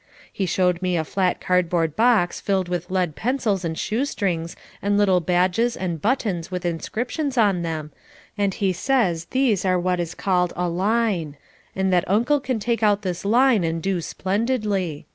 [0.33, 4.97] He showed me a flat cardboard box filled with lead pencils and shoe strings and
[4.97, 7.91] little badges and buttons with inscriptions on them,
[8.35, 11.37] and he says these are what is called a "line,"
[11.75, 15.05] and that Uncle can take out this line and do splendidly.